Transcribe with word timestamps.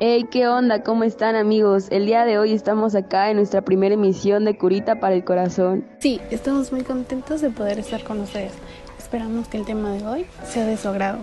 Hey, 0.00 0.26
¿qué 0.30 0.46
onda? 0.46 0.84
¿Cómo 0.84 1.02
están 1.02 1.34
amigos? 1.34 1.88
El 1.90 2.06
día 2.06 2.24
de 2.24 2.38
hoy 2.38 2.52
estamos 2.52 2.94
acá 2.94 3.30
en 3.30 3.36
nuestra 3.36 3.62
primera 3.62 3.94
emisión 3.94 4.44
de 4.44 4.56
Curita 4.56 5.00
para 5.00 5.16
el 5.16 5.24
Corazón. 5.24 5.84
Sí, 5.98 6.20
estamos 6.30 6.70
muy 6.70 6.82
contentos 6.82 7.40
de 7.40 7.50
poder 7.50 7.80
estar 7.80 8.04
con 8.04 8.20
ustedes. 8.20 8.52
Esperamos 8.96 9.48
que 9.48 9.56
el 9.56 9.66
tema 9.66 9.90
de 9.90 10.06
hoy 10.06 10.26
sea 10.44 10.66
de 10.66 10.76
su 10.76 10.86
agrado. 10.86 11.18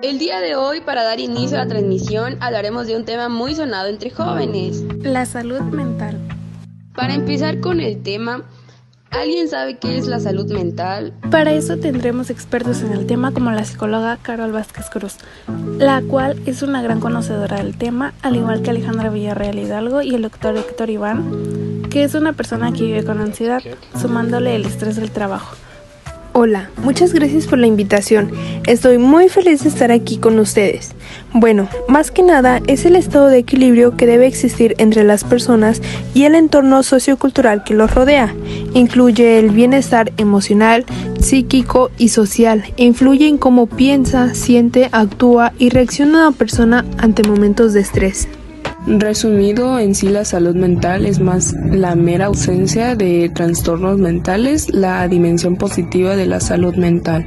El 0.00 0.20
día 0.20 0.38
de 0.38 0.54
hoy, 0.54 0.80
para 0.80 1.02
dar 1.02 1.18
inicio 1.18 1.58
a 1.58 1.64
la 1.64 1.68
transmisión, 1.68 2.36
hablaremos 2.38 2.86
de 2.86 2.94
un 2.94 3.04
tema 3.04 3.28
muy 3.28 3.56
sonado 3.56 3.88
entre 3.88 4.10
jóvenes. 4.10 4.84
La 5.02 5.26
salud 5.26 5.62
mental. 5.62 6.20
Para 6.94 7.14
empezar 7.14 7.58
con 7.58 7.80
el 7.80 8.00
tema, 8.04 8.44
¿Alguien 9.14 9.48
sabe 9.48 9.78
qué 9.78 9.96
es 9.96 10.06
la 10.06 10.18
salud 10.18 10.50
mental? 10.52 11.12
Para 11.30 11.52
eso 11.52 11.76
tendremos 11.76 12.30
expertos 12.30 12.82
en 12.82 12.92
el 12.92 13.06
tema 13.06 13.32
como 13.32 13.52
la 13.52 13.64
psicóloga 13.64 14.18
Carol 14.20 14.50
Vázquez 14.50 14.90
Cruz, 14.90 15.18
la 15.78 16.02
cual 16.02 16.40
es 16.46 16.62
una 16.62 16.82
gran 16.82 16.98
conocedora 16.98 17.58
del 17.58 17.78
tema, 17.78 18.12
al 18.22 18.34
igual 18.34 18.62
que 18.62 18.70
Alejandra 18.70 19.10
Villarreal 19.10 19.58
Hidalgo 19.58 20.02
y 20.02 20.14
el 20.14 20.22
doctor 20.22 20.56
Héctor 20.56 20.90
Iván, 20.90 21.82
que 21.90 22.02
es 22.02 22.14
una 22.14 22.32
persona 22.32 22.72
que 22.72 22.82
vive 22.82 23.04
con 23.04 23.20
ansiedad, 23.20 23.62
sumándole 24.00 24.56
el 24.56 24.66
estrés 24.66 24.96
del 24.96 25.12
trabajo. 25.12 25.54
Hola, 26.36 26.68
muchas 26.82 27.12
gracias 27.12 27.46
por 27.46 27.60
la 27.60 27.68
invitación. 27.68 28.32
Estoy 28.66 28.98
muy 28.98 29.28
feliz 29.28 29.62
de 29.62 29.68
estar 29.68 29.92
aquí 29.92 30.16
con 30.16 30.36
ustedes. 30.40 30.90
Bueno, 31.32 31.68
más 31.86 32.10
que 32.10 32.24
nada 32.24 32.60
es 32.66 32.84
el 32.86 32.96
estado 32.96 33.28
de 33.28 33.38
equilibrio 33.38 33.96
que 33.96 34.08
debe 34.08 34.26
existir 34.26 34.74
entre 34.78 35.04
las 35.04 35.22
personas 35.22 35.80
y 36.12 36.24
el 36.24 36.34
entorno 36.34 36.82
sociocultural 36.82 37.62
que 37.62 37.74
los 37.74 37.94
rodea. 37.94 38.34
Incluye 38.74 39.38
el 39.38 39.50
bienestar 39.50 40.12
emocional, 40.16 40.84
psíquico 41.20 41.92
y 41.98 42.08
social 42.08 42.64
e 42.76 42.84
influye 42.84 43.28
en 43.28 43.38
cómo 43.38 43.66
piensa, 43.68 44.34
siente, 44.34 44.88
actúa 44.90 45.52
y 45.60 45.68
reacciona 45.68 46.26
una 46.26 46.36
persona 46.36 46.84
ante 46.98 47.22
momentos 47.22 47.74
de 47.74 47.80
estrés. 47.80 48.26
Resumido, 48.86 49.78
en 49.78 49.94
sí 49.94 50.08
la 50.08 50.26
salud 50.26 50.54
mental 50.54 51.06
es 51.06 51.18
más 51.18 51.54
la 51.70 51.94
mera 51.94 52.26
ausencia 52.26 52.94
de 52.94 53.30
trastornos 53.30 53.98
mentales, 53.98 54.72
la 54.74 55.08
dimensión 55.08 55.56
positiva 55.56 56.16
de 56.16 56.26
la 56.26 56.38
salud 56.40 56.74
mental. 56.74 57.26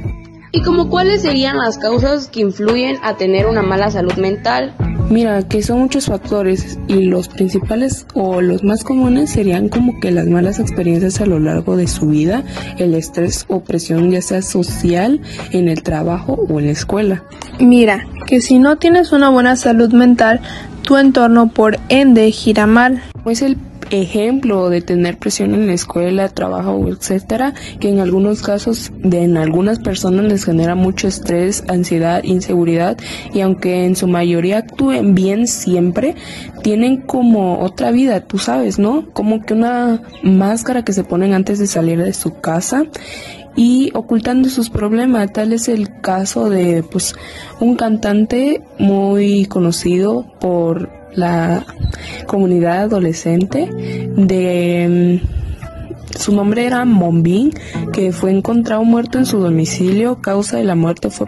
¿Y 0.52 0.62
como 0.62 0.88
cuáles 0.88 1.22
serían 1.22 1.58
las 1.58 1.76
causas 1.76 2.28
que 2.28 2.40
influyen 2.40 2.96
a 3.02 3.16
tener 3.16 3.46
una 3.46 3.62
mala 3.62 3.90
salud 3.90 4.14
mental? 4.14 4.74
Mira, 5.10 5.42
que 5.42 5.62
son 5.62 5.80
muchos 5.80 6.06
factores 6.06 6.78
y 6.86 7.04
los 7.04 7.28
principales 7.28 8.06
o 8.14 8.40
los 8.40 8.62
más 8.62 8.84
comunes 8.84 9.30
serían 9.30 9.68
como 9.68 9.98
que 10.00 10.10
las 10.10 10.26
malas 10.26 10.60
experiencias 10.60 11.20
a 11.20 11.26
lo 11.26 11.38
largo 11.38 11.76
de 11.76 11.86
su 11.86 12.06
vida, 12.06 12.44
el 12.78 12.94
estrés 12.94 13.46
o 13.48 13.60
presión 13.60 14.10
ya 14.10 14.22
sea 14.22 14.42
social, 14.42 15.20
en 15.52 15.68
el 15.68 15.82
trabajo 15.82 16.38
o 16.48 16.60
en 16.60 16.66
la 16.66 16.72
escuela. 16.72 17.24
Mira, 17.58 18.06
que 18.26 18.40
si 18.40 18.58
no 18.58 18.76
tienes 18.76 19.12
una 19.12 19.30
buena 19.30 19.56
salud 19.56 19.92
mental, 19.92 20.40
tu 20.88 20.96
entorno 20.96 21.50
por 21.50 21.78
ende 21.90 22.30
gira 22.30 22.66
mal. 22.66 23.02
Es 23.26 23.42
el 23.42 23.58
ejemplo 23.90 24.70
de 24.70 24.80
tener 24.80 25.18
presión 25.18 25.52
en 25.52 25.66
la 25.66 25.74
escuela, 25.74 26.30
trabajo, 26.30 26.88
etcétera, 26.88 27.52
que 27.78 27.90
en 27.90 28.00
algunos 28.00 28.40
casos 28.40 28.90
de 28.96 29.22
en 29.22 29.36
algunas 29.36 29.80
personas 29.80 30.24
les 30.24 30.46
genera 30.46 30.74
mucho 30.74 31.06
estrés, 31.06 31.62
ansiedad, 31.68 32.24
inseguridad 32.24 32.96
y 33.34 33.42
aunque 33.42 33.84
en 33.84 33.96
su 33.96 34.06
mayoría 34.06 34.58
actúen 34.58 35.14
bien 35.14 35.46
siempre, 35.46 36.14
tienen 36.62 37.02
como 37.02 37.60
otra 37.60 37.90
vida, 37.90 38.20
tú 38.20 38.38
sabes, 38.38 38.78
¿no? 38.78 39.10
Como 39.12 39.42
que 39.42 39.52
una 39.52 40.00
máscara 40.22 40.84
que 40.84 40.94
se 40.94 41.04
ponen 41.04 41.34
antes 41.34 41.58
de 41.58 41.66
salir 41.66 42.02
de 42.02 42.14
su 42.14 42.40
casa 42.40 42.84
y 43.56 43.90
ocultando 43.94 44.48
sus 44.48 44.70
problemas. 44.70 45.32
Tal 45.32 45.52
es 45.52 45.68
el 45.68 46.00
caso 46.00 46.48
de 46.48 46.82
pues 46.82 47.14
un 47.60 47.76
cantante 47.76 48.62
muy 48.78 49.46
conocido 49.46 50.26
por 50.40 50.90
la 51.14 51.64
comunidad 52.26 52.82
adolescente 52.82 53.68
de 54.16 55.20
su 56.18 56.34
nombre 56.34 56.66
era 56.66 56.84
Mombin, 56.84 57.52
que 57.98 58.12
fue 58.12 58.30
encontrado 58.30 58.84
muerto 58.84 59.18
en 59.18 59.26
su 59.26 59.40
domicilio. 59.40 60.20
Causa 60.20 60.56
de 60.56 60.62
la 60.62 60.76
muerte 60.76 61.10
fue 61.10 61.26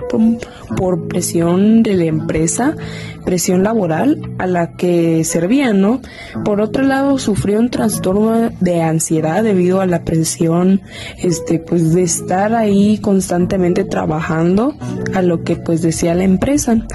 por, 0.77 1.09
presión 1.09 1.83
de 1.83 1.95
la 1.95 2.05
empresa, 2.05 2.77
presión 3.25 3.65
laboral 3.65 4.21
a 4.39 4.47
la 4.47 4.77
que 4.77 5.25
servía, 5.25 5.73
¿no? 5.73 6.01
Por 6.45 6.61
otro 6.61 6.85
lado, 6.85 7.19
sufrió 7.19 7.59
un 7.59 7.71
trastorno 7.71 8.53
de 8.61 8.83
ansiedad 8.83 9.43
debido 9.43 9.81
a 9.81 9.87
la 9.87 10.05
presión, 10.05 10.81
este, 11.19 11.59
pues 11.59 11.93
de 11.93 12.05
estar 12.05 12.55
ahí 12.55 12.99
constantemente 12.99 13.83
trabajando 13.83 14.77
a 15.13 15.23
lo 15.23 15.43
que 15.43 15.57
pues 15.57 15.83
decía 15.83 16.15
la 16.15 16.23
empresa. 16.23 16.87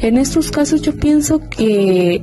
En 0.00 0.18
estos 0.18 0.50
casos 0.50 0.82
yo 0.82 0.94
pienso 0.94 1.40
que 1.48 2.22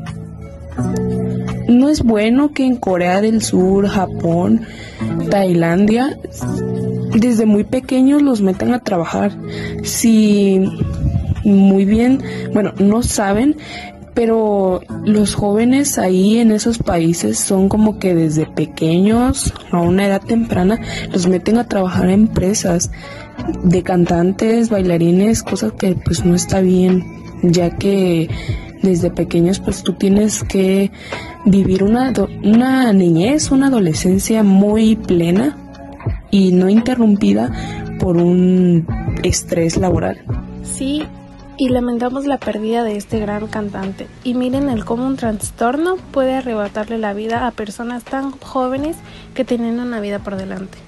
no 1.71 1.89
es 1.89 2.03
bueno 2.03 2.51
que 2.51 2.65
en 2.65 2.75
Corea 2.75 3.21
del 3.21 3.41
Sur, 3.41 3.87
Japón, 3.87 4.61
Tailandia, 5.29 6.17
desde 7.13 7.45
muy 7.45 7.63
pequeños 7.63 8.21
los 8.21 8.41
metan 8.41 8.73
a 8.73 8.79
trabajar. 8.79 9.37
Si 9.83 10.61
muy 11.43 11.85
bien, 11.85 12.21
bueno, 12.53 12.73
no 12.79 13.03
saben, 13.03 13.57
pero 14.13 14.81
los 15.05 15.35
jóvenes 15.35 15.97
ahí 15.97 16.37
en 16.37 16.51
esos 16.51 16.77
países 16.77 17.39
son 17.39 17.69
como 17.69 17.97
que 17.97 18.13
desde 18.13 18.45
pequeños, 18.45 19.53
a 19.71 19.81
una 19.81 20.05
edad 20.05 20.21
temprana, 20.21 20.79
los 21.11 21.27
meten 21.27 21.57
a 21.57 21.67
trabajar 21.67 22.05
en 22.05 22.11
empresas 22.11 22.91
de 23.63 23.83
cantantes, 23.83 24.69
bailarines, 24.69 25.43
cosas 25.43 25.73
que 25.73 25.95
pues 25.95 26.25
no 26.25 26.35
está 26.35 26.61
bien, 26.61 27.03
ya 27.41 27.71
que 27.77 28.29
desde 28.81 29.11
pequeños 29.11 29.59
pues 29.59 29.83
tú 29.83 29.93
tienes 29.93 30.43
que 30.43 30.91
vivir 31.45 31.83
una, 31.83 32.13
una 32.43 32.93
niñez, 32.93 33.51
una 33.51 33.67
adolescencia 33.67 34.43
muy 34.43 34.95
plena 34.95 35.57
y 36.29 36.51
no 36.51 36.69
interrumpida 36.69 37.51
por 37.99 38.17
un 38.17 38.87
estrés 39.23 39.77
laboral. 39.77 40.23
Sí, 40.63 41.03
y 41.57 41.69
lamentamos 41.69 42.25
la 42.25 42.39
pérdida 42.39 42.83
de 42.83 42.97
este 42.97 43.19
gran 43.19 43.45
cantante. 43.47 44.07
Y 44.23 44.33
miren 44.33 44.69
el 44.69 44.83
cómo 44.83 45.05
un 45.05 45.15
trastorno 45.15 45.97
puede 46.11 46.33
arrebatarle 46.33 46.97
la 46.97 47.13
vida 47.13 47.45
a 47.45 47.51
personas 47.51 48.03
tan 48.03 48.31
jóvenes 48.31 48.97
que 49.35 49.45
tienen 49.45 49.79
una 49.79 49.99
vida 49.99 50.19
por 50.19 50.37
delante. 50.37 50.79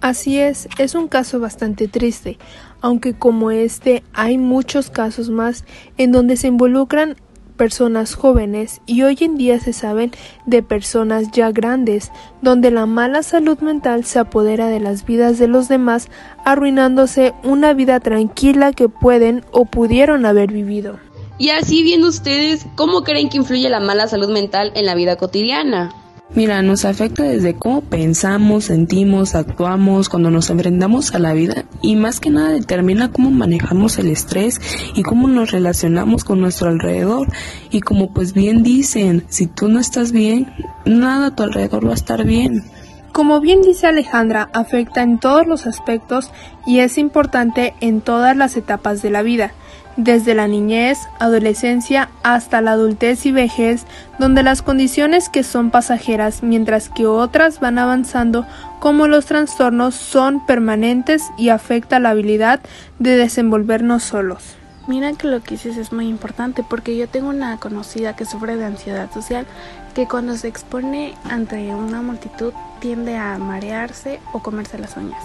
Así 0.00 0.38
es, 0.38 0.68
es 0.78 0.94
un 0.94 1.08
caso 1.08 1.40
bastante 1.40 1.88
triste, 1.88 2.38
aunque 2.80 3.12
como 3.12 3.50
este 3.50 4.02
hay 4.14 4.38
muchos 4.38 4.88
casos 4.88 5.28
más 5.30 5.64
en 5.98 6.12
donde 6.12 6.36
se 6.36 6.46
involucran 6.46 7.16
personas 7.60 8.14
jóvenes 8.14 8.80
y 8.86 9.02
hoy 9.02 9.18
en 9.20 9.36
día 9.36 9.60
se 9.60 9.74
saben 9.74 10.12
de 10.46 10.62
personas 10.62 11.30
ya 11.30 11.50
grandes, 11.52 12.10
donde 12.40 12.70
la 12.70 12.86
mala 12.86 13.22
salud 13.22 13.58
mental 13.58 14.06
se 14.06 14.18
apodera 14.18 14.68
de 14.68 14.80
las 14.80 15.04
vidas 15.04 15.38
de 15.38 15.46
los 15.46 15.68
demás, 15.68 16.08
arruinándose 16.46 17.34
una 17.42 17.74
vida 17.74 18.00
tranquila 18.00 18.72
que 18.72 18.88
pueden 18.88 19.44
o 19.50 19.66
pudieron 19.66 20.24
haber 20.24 20.50
vivido. 20.50 20.98
Y 21.36 21.50
así 21.50 21.82
viendo 21.82 22.08
ustedes, 22.08 22.64
¿cómo 22.76 23.04
creen 23.04 23.28
que 23.28 23.36
influye 23.36 23.68
la 23.68 23.80
mala 23.80 24.08
salud 24.08 24.30
mental 24.30 24.72
en 24.74 24.86
la 24.86 24.94
vida 24.94 25.16
cotidiana? 25.16 25.99
Mira, 26.32 26.62
nos 26.62 26.84
afecta 26.84 27.24
desde 27.24 27.56
cómo 27.56 27.80
pensamos, 27.80 28.66
sentimos, 28.66 29.34
actuamos 29.34 30.08
cuando 30.08 30.30
nos 30.30 30.48
enfrentamos 30.48 31.12
a 31.12 31.18
la 31.18 31.32
vida 31.32 31.64
y 31.82 31.96
más 31.96 32.20
que 32.20 32.30
nada 32.30 32.50
determina 32.50 33.10
cómo 33.10 33.32
manejamos 33.32 33.98
el 33.98 34.06
estrés 34.08 34.60
y 34.94 35.02
cómo 35.02 35.26
nos 35.26 35.50
relacionamos 35.50 36.22
con 36.22 36.40
nuestro 36.40 36.68
alrededor. 36.68 37.26
Y 37.72 37.80
como 37.80 38.14
pues 38.14 38.32
bien 38.32 38.62
dicen, 38.62 39.24
si 39.28 39.48
tú 39.48 39.68
no 39.68 39.80
estás 39.80 40.12
bien, 40.12 40.46
nada 40.84 41.26
a 41.26 41.34
tu 41.34 41.42
alrededor 41.42 41.84
va 41.84 41.92
a 41.92 41.94
estar 41.94 42.24
bien. 42.24 42.62
Como 43.10 43.40
bien 43.40 43.60
dice 43.60 43.88
Alejandra, 43.88 44.50
afecta 44.52 45.02
en 45.02 45.18
todos 45.18 45.48
los 45.48 45.66
aspectos 45.66 46.30
y 46.64 46.78
es 46.78 46.96
importante 46.96 47.74
en 47.80 48.02
todas 48.02 48.36
las 48.36 48.56
etapas 48.56 49.02
de 49.02 49.10
la 49.10 49.22
vida 49.22 49.52
desde 49.96 50.34
la 50.34 50.46
niñez, 50.46 50.98
adolescencia 51.18 52.08
hasta 52.22 52.60
la 52.60 52.72
adultez 52.72 53.26
y 53.26 53.32
vejez, 53.32 53.84
donde 54.18 54.42
las 54.42 54.62
condiciones 54.62 55.28
que 55.28 55.42
son 55.42 55.70
pasajeras 55.70 56.42
mientras 56.42 56.88
que 56.88 57.06
otras 57.06 57.60
van 57.60 57.78
avanzando 57.78 58.46
como 58.78 59.06
los 59.06 59.26
trastornos 59.26 59.94
son 59.94 60.44
permanentes 60.46 61.30
y 61.36 61.50
afecta 61.50 62.00
la 62.00 62.10
habilidad 62.10 62.60
de 62.98 63.16
desenvolvernos 63.16 64.02
solos. 64.02 64.56
Mira 64.86 65.12
que 65.12 65.28
lo 65.28 65.42
que 65.42 65.52
dices 65.52 65.76
es 65.76 65.92
muy 65.92 66.08
importante 66.08 66.64
porque 66.68 66.96
yo 66.96 67.06
tengo 67.06 67.28
una 67.28 67.58
conocida 67.58 68.16
que 68.16 68.24
sufre 68.24 68.56
de 68.56 68.64
ansiedad 68.64 69.12
social 69.12 69.46
que 69.94 70.08
cuando 70.08 70.36
se 70.36 70.48
expone 70.48 71.14
ante 71.24 71.74
una 71.74 72.02
multitud 72.02 72.52
tiende 72.80 73.16
a 73.16 73.38
marearse 73.38 74.20
o 74.32 74.42
comerse 74.42 74.78
las 74.78 74.96
uñas. 74.96 75.22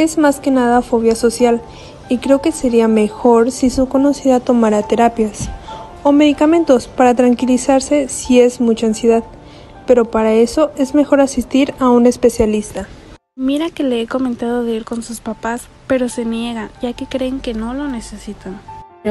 Es 0.00 0.16
más 0.16 0.40
que 0.40 0.50
nada 0.50 0.80
fobia 0.80 1.14
social 1.14 1.60
y 2.08 2.16
creo 2.16 2.40
que 2.40 2.52
sería 2.52 2.88
mejor 2.88 3.50
si 3.50 3.68
su 3.68 3.86
conocida 3.86 4.40
tomara 4.40 4.82
terapias 4.82 5.50
o 6.02 6.10
medicamentos 6.10 6.88
para 6.88 7.14
tranquilizarse 7.14 8.08
si 8.08 8.40
es 8.40 8.62
mucha 8.62 8.86
ansiedad, 8.86 9.22
pero 9.86 10.06
para 10.06 10.32
eso 10.32 10.70
es 10.78 10.94
mejor 10.94 11.20
asistir 11.20 11.74
a 11.78 11.90
un 11.90 12.06
especialista. 12.06 12.88
Mira 13.36 13.68
que 13.68 13.82
le 13.82 14.00
he 14.00 14.06
comentado 14.06 14.64
de 14.64 14.72
ir 14.72 14.86
con 14.86 15.02
sus 15.02 15.20
papás, 15.20 15.68
pero 15.86 16.08
se 16.08 16.24
niega, 16.24 16.70
ya 16.80 16.94
que 16.94 17.04
creen 17.04 17.40
que 17.40 17.52
no 17.52 17.74
lo 17.74 17.86
necesitan. 17.86 18.58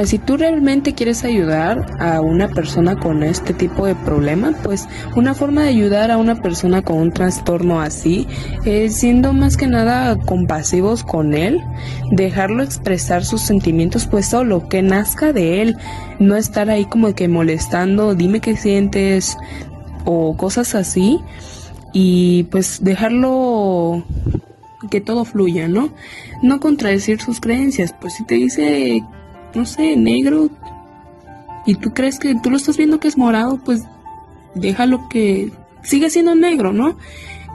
Si 0.04 0.20
tú 0.20 0.38
realmente 0.38 0.94
quieres 0.94 1.24
ayudar 1.24 1.98
a 2.00 2.22
una 2.22 2.48
persona 2.48 2.96
con 2.96 3.24
este 3.24 3.54
tipo 3.56 3.88
de 3.88 3.96
problema, 3.96 4.54
pues 4.64 4.88
una 5.16 5.34
forma 5.34 5.64
de 5.64 5.70
ayudar 5.70 6.12
a 6.12 6.18
una 6.18 6.36
persona 6.36 6.84
con 6.84 6.98
un 6.98 7.12
trastorno 7.12 7.82
así 7.82 8.28
es 8.66 8.98
siendo 8.98 9.34
más 9.34 9.58
que 9.58 9.66
nada 9.66 10.16
compasivos 10.16 11.04
con 11.04 11.34
él, 11.34 11.60
dejarlo 12.12 12.62
expresar 12.62 13.26
sus 13.26 13.42
sentimientos 13.42 14.06
pues 14.06 14.28
solo, 14.28 14.70
que 14.70 14.84
nazca 14.84 15.34
de 15.34 15.64
él, 15.64 15.78
no 16.20 16.36
estar 16.36 16.70
ahí 16.70 16.86
como 16.86 17.16
que 17.16 17.28
molestando, 17.28 18.14
dime 18.14 18.42
qué 18.42 18.56
sientes 18.56 19.38
o 20.06 20.38
cosas 20.38 20.76
así 20.76 21.20
y 21.94 22.44
pues 22.52 22.84
dejarlo 22.84 24.04
que 24.92 25.02
todo 25.02 25.26
fluya, 25.26 25.68
¿no? 25.68 25.90
No 26.44 26.60
contradecir 26.60 27.20
sus 27.20 27.40
creencias, 27.40 27.94
pues 28.00 28.14
si 28.14 28.24
te 28.24 28.36
dice 28.36 29.04
no 29.54 29.66
sé, 29.66 29.96
negro, 29.96 30.50
y 31.66 31.76
tú 31.76 31.92
crees 31.94 32.20
que 32.20 32.36
tú 32.36 32.50
lo 32.50 32.58
estás 32.58 32.78
viendo 32.78 33.00
que 33.00 33.08
es 33.08 33.18
morado, 33.18 33.60
pues 33.64 33.84
déjalo 34.56 35.08
que 35.10 35.52
siga 35.84 36.10
siendo 36.10 36.36
negro, 36.36 36.74
¿no? 36.74 36.98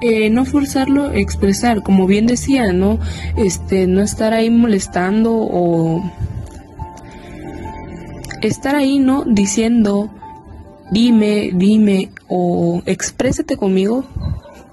Eh, 0.00 0.30
no 0.30 0.44
forzarlo 0.44 1.08
a 1.08 1.16
expresar, 1.16 1.82
como 1.82 2.06
bien 2.06 2.26
decía, 2.26 2.72
¿no? 2.72 2.98
Este, 3.36 3.86
no 3.86 4.02
estar 4.02 4.32
ahí 4.34 4.50
molestando 4.50 5.32
o 5.34 6.02
estar 8.42 8.76
ahí, 8.76 8.98
¿no? 8.98 9.24
Diciendo, 9.24 10.10
dime, 10.90 11.50
dime 11.54 12.10
o 12.28 12.82
exprésate 12.86 13.56
conmigo. 13.56 14.04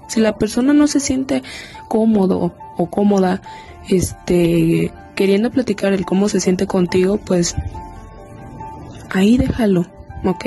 Si 0.08 0.20
la 0.20 0.36
persona 0.36 0.72
no 0.72 0.86
se 0.86 1.00
siente 1.00 1.42
cómodo 1.88 2.54
o 2.76 2.90
cómoda, 2.90 3.40
este, 3.88 4.92
queriendo 5.14 5.50
platicar 5.50 5.92
el 5.92 6.04
cómo 6.04 6.28
se 6.28 6.40
siente 6.40 6.66
contigo, 6.66 7.18
pues 7.18 7.54
ahí 9.10 9.36
déjalo, 9.36 9.86
¿ok? 10.24 10.46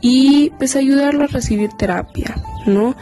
Y 0.00 0.50
pues 0.58 0.74
ayudarlo 0.74 1.24
a 1.24 1.28
recibir 1.28 1.70
terapia, 1.74 2.34
¿no? 2.66 2.96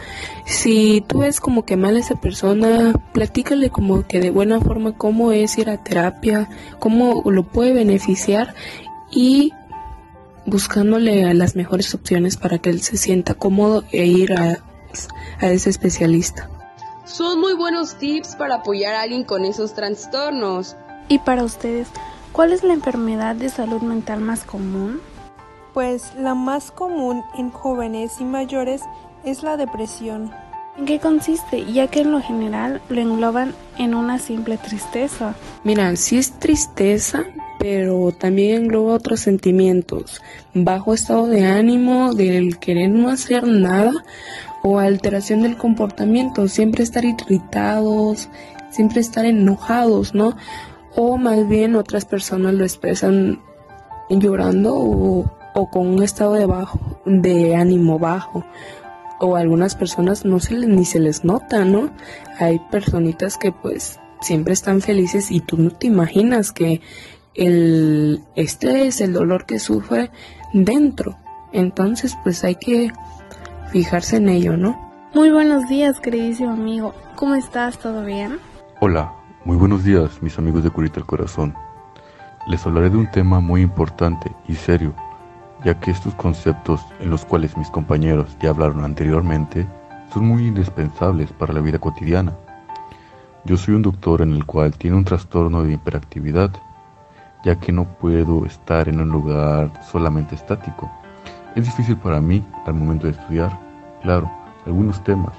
Si 0.45 1.03
tú 1.07 1.19
ves 1.19 1.39
como 1.39 1.65
que 1.65 1.77
mal 1.77 1.95
a 1.95 1.99
esa 1.99 2.15
persona, 2.15 2.93
platícale 3.13 3.71
como 3.71 4.05
que 4.07 4.19
de 4.19 4.29
buena 4.29 4.59
forma 4.59 4.93
cómo 4.93 5.31
es 5.31 5.57
ir 5.57 5.69
a 5.69 5.83
terapia, 5.83 6.47
cómo 6.79 7.23
lo 7.25 7.43
puede 7.43 7.73
beneficiar 7.73 8.53
y 9.09 9.51
buscándole 10.45 11.33
las 11.33 11.55
mejores 11.55 11.93
opciones 11.95 12.37
para 12.37 12.59
que 12.59 12.69
él 12.69 12.81
se 12.81 12.97
sienta 12.97 13.33
cómodo 13.33 13.83
e 13.91 14.05
ir 14.05 14.33
a, 14.33 14.59
a 15.39 15.47
ese 15.47 15.71
especialista. 15.71 16.50
Son 17.11 17.41
muy 17.41 17.55
buenos 17.55 17.95
tips 17.95 18.37
para 18.37 18.55
apoyar 18.55 18.95
a 18.95 19.01
alguien 19.01 19.25
con 19.25 19.43
esos 19.43 19.73
trastornos. 19.73 20.77
Y 21.09 21.19
para 21.19 21.43
ustedes, 21.43 21.89
¿cuál 22.31 22.53
es 22.53 22.63
la 22.63 22.71
enfermedad 22.71 23.35
de 23.35 23.49
salud 23.49 23.81
mental 23.81 24.21
más 24.21 24.45
común? 24.45 25.01
Pues 25.73 26.13
la 26.17 26.35
más 26.35 26.71
común 26.71 27.21
en 27.37 27.51
jóvenes 27.51 28.13
y 28.21 28.23
mayores 28.23 28.83
es 29.25 29.43
la 29.43 29.57
depresión. 29.57 30.31
¿En 30.77 30.85
qué 30.85 30.99
consiste? 30.99 31.65
Ya 31.73 31.87
que 31.87 31.99
en 31.99 32.13
lo 32.13 32.21
general 32.21 32.81
lo 32.87 33.01
engloban 33.01 33.53
en 33.77 33.93
una 33.93 34.17
simple 34.17 34.55
tristeza. 34.55 35.35
Mira, 35.65 35.93
sí 35.97 36.17
es 36.17 36.39
tristeza, 36.39 37.25
pero 37.59 38.13
también 38.13 38.63
engloba 38.63 38.93
otros 38.93 39.19
sentimientos, 39.19 40.21
bajo 40.53 40.93
estado 40.93 41.27
de 41.27 41.45
ánimo, 41.45 42.13
del 42.13 42.57
querer 42.57 42.89
no 42.89 43.09
hacer 43.09 43.45
nada 43.45 43.91
o 44.63 44.79
alteración 44.79 45.41
del 45.41 45.57
comportamiento, 45.57 46.47
siempre 46.47 46.83
estar 46.83 47.03
irritados, 47.05 48.29
siempre 48.69 49.01
estar 49.01 49.25
enojados, 49.25 50.13
¿no? 50.13 50.35
O 50.95 51.17
más 51.17 51.47
bien 51.47 51.75
otras 51.75 52.05
personas 52.05 52.53
lo 52.53 52.63
expresan 52.63 53.41
llorando 54.09 54.75
o, 54.75 55.69
con 55.69 55.87
un 55.87 56.03
estado 56.03 56.33
de 56.33 56.45
bajo, 56.45 57.01
de 57.05 57.55
ánimo 57.55 57.99
bajo. 57.99 58.45
O 59.19 59.35
algunas 59.35 59.75
personas 59.75 60.25
no 60.25 60.39
se 60.39 60.55
les, 60.55 60.69
ni 60.69 60.83
se 60.83 60.99
les 60.99 61.23
nota, 61.23 61.63
¿no? 61.63 61.91
Hay 62.39 62.59
personitas 62.71 63.37
que 63.37 63.51
pues 63.51 63.99
siempre 64.21 64.53
están 64.53 64.81
felices 64.81 65.31
y 65.31 65.39
tú 65.39 65.57
no 65.57 65.71
te 65.71 65.87
imaginas 65.87 66.51
que 66.51 66.81
el 67.35 68.23
estrés, 68.35 68.99
el 69.01 69.13
dolor 69.13 69.45
que 69.45 69.59
sufre 69.59 70.11
dentro. 70.53 71.17
Entonces 71.53 72.17
pues 72.23 72.43
hay 72.43 72.55
que 72.55 72.91
fijarse 73.71 74.17
en 74.17 74.27
ello, 74.27 74.57
¿no? 74.57 74.91
Muy 75.13 75.31
buenos 75.31 75.67
días, 75.69 75.99
queridísimo 76.01 76.51
amigo. 76.51 76.93
¿Cómo 77.15 77.35
estás? 77.35 77.77
¿Todo 77.79 78.03
bien? 78.03 78.37
Hola, 78.81 79.13
muy 79.45 79.55
buenos 79.55 79.85
días, 79.85 80.21
mis 80.21 80.37
amigos 80.37 80.63
de 80.63 80.69
Curita 80.69 80.99
el 80.99 81.05
Corazón. 81.05 81.55
Les 82.47 82.65
hablaré 82.65 82.89
de 82.89 82.97
un 82.97 83.09
tema 83.11 83.39
muy 83.39 83.61
importante 83.61 84.29
y 84.47 84.55
serio, 84.55 84.93
ya 85.63 85.79
que 85.79 85.91
estos 85.91 86.13
conceptos 86.15 86.81
en 86.99 87.09
los 87.09 87.23
cuales 87.23 87.55
mis 87.55 87.69
compañeros 87.69 88.35
ya 88.41 88.49
hablaron 88.49 88.83
anteriormente 88.83 89.65
son 90.13 90.27
muy 90.27 90.47
indispensables 90.47 91.31
para 91.31 91.53
la 91.53 91.61
vida 91.61 91.79
cotidiana. 91.79 92.33
Yo 93.45 93.55
soy 93.55 93.75
un 93.75 93.83
doctor 93.83 94.21
en 94.21 94.33
el 94.33 94.45
cual 94.45 94.75
tiene 94.75 94.97
un 94.97 95.05
trastorno 95.05 95.63
de 95.63 95.73
hiperactividad, 95.73 96.51
ya 97.45 97.55
que 97.55 97.71
no 97.71 97.85
puedo 97.85 98.45
estar 98.45 98.89
en 98.89 98.99
un 98.99 99.09
lugar 99.09 99.71
solamente 99.89 100.35
estático 100.35 100.91
es 101.55 101.65
difícil 101.65 101.97
para 101.97 102.21
mí 102.21 102.43
al 102.65 102.73
momento 102.73 103.07
de 103.07 103.13
estudiar, 103.13 103.57
claro, 104.01 104.31
algunos 104.65 105.03
temas, 105.03 105.33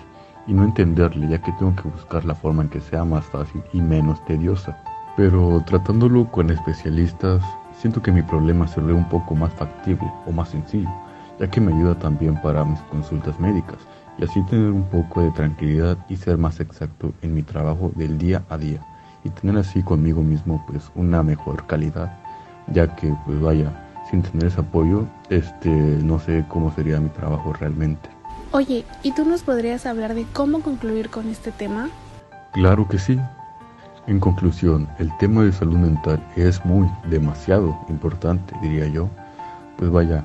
y 0.46 0.52
no 0.52 0.64
entenderle 0.64 1.28
ya 1.28 1.40
que 1.40 1.52
tengo 1.52 1.74
que 1.76 1.88
buscar 1.88 2.24
la 2.24 2.34
forma 2.34 2.62
en 2.62 2.68
que 2.68 2.80
sea 2.80 3.04
más 3.04 3.24
fácil 3.26 3.62
y 3.72 3.80
menos 3.80 4.24
tediosa. 4.24 4.76
Pero 5.16 5.62
tratándolo 5.66 6.30
con 6.30 6.50
especialistas, 6.50 7.42
siento 7.72 8.02
que 8.02 8.12
mi 8.12 8.22
problema 8.22 8.66
se 8.66 8.80
ve 8.80 8.92
un 8.92 9.08
poco 9.08 9.34
más 9.34 9.52
factible 9.54 10.10
o 10.26 10.32
más 10.32 10.48
sencillo, 10.48 10.90
ya 11.38 11.48
que 11.48 11.60
me 11.60 11.72
ayuda 11.72 11.98
también 11.98 12.40
para 12.42 12.64
mis 12.64 12.80
consultas 12.82 13.38
médicas 13.38 13.78
y 14.18 14.24
así 14.24 14.42
tener 14.42 14.70
un 14.70 14.84
poco 14.84 15.22
de 15.22 15.30
tranquilidad 15.30 15.96
y 16.08 16.16
ser 16.16 16.38
más 16.38 16.60
exacto 16.60 17.12
en 17.22 17.34
mi 17.34 17.42
trabajo 17.42 17.90
del 17.96 18.18
día 18.18 18.42
a 18.50 18.58
día 18.58 18.80
y 19.24 19.30
tener 19.30 19.56
así 19.56 19.82
conmigo 19.82 20.22
mismo 20.22 20.64
pues 20.66 20.90
una 20.94 21.22
mejor 21.22 21.66
calidad, 21.66 22.18
ya 22.68 22.94
que 22.96 23.14
pues 23.24 23.40
vaya, 23.40 23.81
sin 24.10 24.22
tener 24.22 24.46
ese 24.46 24.60
apoyo, 24.60 25.06
este, 25.31 25.69
no 25.70 26.19
sé 26.19 26.44
cómo 26.49 26.72
sería 26.75 27.00
mi 27.00 27.08
trabajo 27.10 27.52
realmente. 27.52 28.08
Oye, 28.52 28.84
¿y 29.02 29.12
tú 29.12 29.25
nos 29.25 29.43
podrías 29.43 29.87
hablar 29.87 30.14
de 30.14 30.26
cómo 30.32 30.60
concluir 30.60 31.08
con 31.08 31.28
este 31.28 31.52
tema? 31.52 31.88
Claro 32.52 32.87
que 32.87 32.99
sí. 32.99 33.19
En 34.06 34.20
conclusión, 34.20 34.88
el 34.98 35.17
tema 35.19 35.43
de 35.43 35.53
salud 35.53 35.79
mental 35.79 36.22
es 36.36 36.65
muy, 36.65 36.88
demasiado 37.08 37.79
importante, 37.88 38.55
diría 38.60 38.86
yo. 38.88 39.08
Pues 39.79 39.91
vaya, 39.91 40.24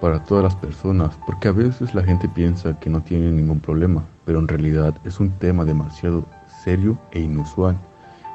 para 0.00 0.24
todas 0.24 0.44
las 0.44 0.56
personas, 0.56 1.16
porque 1.26 1.48
a 1.48 1.52
veces 1.52 1.94
la 1.94 2.02
gente 2.02 2.28
piensa 2.28 2.78
que 2.80 2.90
no 2.90 3.02
tiene 3.02 3.30
ningún 3.30 3.60
problema, 3.60 4.02
pero 4.24 4.38
en 4.38 4.48
realidad 4.48 4.94
es 5.04 5.20
un 5.20 5.30
tema 5.30 5.64
demasiado 5.64 6.24
serio 6.64 6.98
e 7.12 7.20
inusual 7.20 7.76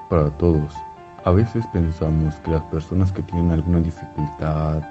para 0.10 0.30
todos. 0.38 0.74
A 1.26 1.32
veces 1.32 1.66
pensamos 1.68 2.36
que 2.42 2.52
las 2.52 2.64
personas 2.64 3.12
que 3.14 3.24
tienen 3.24 3.52
alguna 3.52 3.80
dificultad 3.80 4.84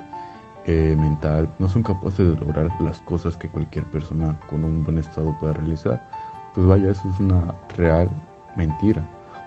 eh, 0.65 0.97
mental 0.99 1.47
no 1.59 1.69
son 1.69 1.83
capaces 1.83 2.27
de 2.27 2.37
lograr 2.37 2.71
las 2.81 3.01
cosas 3.03 3.37
que 3.37 3.51
cualquier 3.51 3.85
persona 3.87 4.39
con 4.49 4.65
un 4.65 4.83
buen 4.83 4.97
estado 4.97 5.37
puede 5.39 5.53
realizar. 5.53 6.09
Pues 6.55 6.67
vaya, 6.67 6.91
eso 6.91 7.07
es 7.11 7.21
una 7.21 7.55
real 7.77 8.09
mentira, 8.57 9.03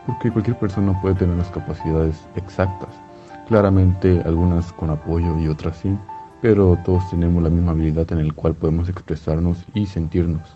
porque 0.06 0.30
cualquier 0.30 0.60
persona 0.60 1.00
puede 1.02 1.16
tener 1.16 1.36
las 1.36 1.50
capacidades 1.50 2.28
exactas. 2.36 2.90
Claramente 3.48 4.22
algunas 4.24 4.72
con 4.74 4.92
apoyo 4.92 5.40
y 5.40 5.48
otras 5.48 5.78
sí, 5.78 5.98
pero 6.42 6.78
todos 6.86 7.10
tenemos 7.10 7.42
la 7.42 7.50
misma 7.50 7.72
habilidad 7.72 8.12
en 8.12 8.20
el 8.20 8.36
cual 8.36 8.54
podemos 8.54 8.90
expresarnos 8.90 9.66
y 9.74 9.88
sentirnos 9.88 10.56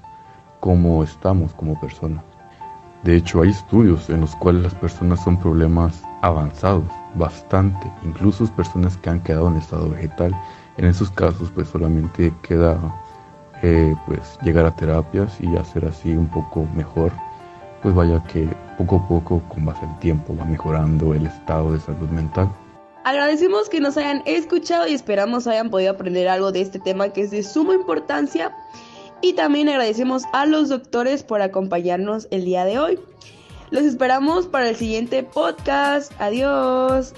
como 0.60 1.04
estamos 1.04 1.56
como 1.56 1.80
personas. 1.80 2.24
De 3.04 3.16
hecho, 3.16 3.42
hay 3.42 3.50
estudios 3.50 4.10
en 4.10 4.22
los 4.22 4.36
cuales 4.36 4.62
las 4.62 4.76
personas 4.76 5.24
son 5.24 5.38
problemas 5.38 6.04
avanzados, 6.22 6.86
bastante, 7.16 7.92
incluso 8.04 8.46
personas 8.56 8.98
que 8.98 9.10
han 9.10 9.22
quedado 9.22 9.48
en 9.48 9.58
estado 9.58 9.90
vegetal. 9.90 10.36
En 10.78 10.86
esos 10.86 11.12
casos, 11.12 11.52
pues 11.54 11.68
solamente 11.68 12.34
queda 12.42 12.78
eh, 13.62 13.96
pues 14.06 14.38
llegar 14.42 14.66
a 14.66 14.76
terapias 14.76 15.38
y 15.42 15.56
hacer 15.58 15.86
así 15.86 16.12
un 16.12 16.28
poco 16.28 16.66
mejor. 16.76 17.12
Pues 17.82 17.96
vaya 17.96 18.22
que 18.24 18.48
poco 18.78 18.98
a 18.98 19.08
poco, 19.08 19.42
con 19.50 19.66
base 19.66 19.86
al 19.86 20.00
tiempo, 20.00 20.36
va 20.38 20.46
mejorando 20.46 21.14
el 21.14 21.26
estado 21.26 21.74
de 21.74 21.80
salud 21.80 22.10
mental. 22.10 22.50
Agradecemos 23.06 23.70
que 23.70 23.80
nos 23.80 23.98
hayan 23.98 24.22
escuchado 24.26 24.88
y 24.88 24.94
esperamos 24.94 25.48
hayan 25.48 25.70
podido 25.70 25.92
aprender 25.92 26.28
algo 26.28 26.52
de 26.52 26.62
este 26.62 26.80
tema 26.80 27.10
que 27.10 27.22
es 27.22 27.32
de 27.32 27.44
suma 27.44 27.74
importancia 27.74 28.54
y 29.22 29.34
también 29.34 29.70
agradecemos 29.70 30.24
a 30.34 30.46
los 30.46 30.70
doctores 30.70 31.24
por 31.24 31.42
acompañarnos 31.42 32.28
el 32.32 32.46
día 32.46 32.66
de 32.66 32.80
hoy. 32.80 33.00
Los 33.72 33.84
esperamos 33.84 34.48
para 34.48 34.70
el 34.70 34.76
siguiente 34.76 35.24
podcast. 35.24 36.12
Adiós. 36.20 37.14